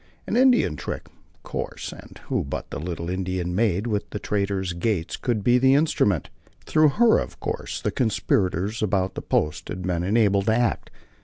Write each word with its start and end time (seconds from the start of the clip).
An 0.25 0.35
Indian 0.35 0.75
trick, 0.75 1.07
of 1.35 1.43
course, 1.43 1.93
and 1.93 2.19
who 2.25 2.43
but 2.43 2.71
the 2.71 2.79
little 2.79 3.07
Indian 3.07 3.53
maid 3.53 3.85
within 3.85 4.07
the 4.09 4.17
trader's 4.17 4.73
gates 4.73 5.15
could 5.15 5.43
be 5.43 5.59
the 5.59 5.75
instrument! 5.75 6.31
Through 6.65 6.89
her, 6.97 7.19
of 7.19 7.39
course, 7.39 7.79
the 7.79 7.91
conspirators 7.91 8.81
about 8.81 9.13
the 9.13 9.21
post 9.21 9.69
had 9.69 9.83
been 9.83 10.01
enabled 10.01 10.47
to 10.47 10.55
act. 10.55 10.89